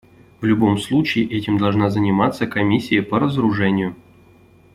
В 0.39 0.45
любом 0.45 0.79
случае 0.79 1.27
этим 1.27 1.59
должна 1.59 1.91
заниматься 1.91 2.47
Комиссия 2.47 3.03
по 3.03 3.19
разоружению. 3.19 3.95